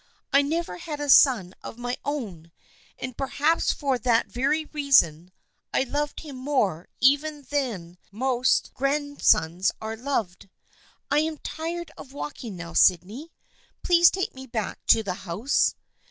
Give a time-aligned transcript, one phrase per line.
[0.33, 2.51] I never had a son of my own,
[2.97, 5.31] and perhaps for that very reason
[5.75, 10.49] I loved him more even than most grandsons are loved.
[11.11, 13.31] I am tired of walking now, Sydney.
[13.83, 15.75] Please take me back to the house."